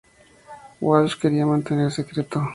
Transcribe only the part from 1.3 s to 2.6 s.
mantener secreto.